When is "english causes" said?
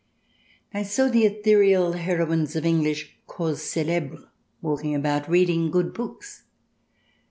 2.65-3.69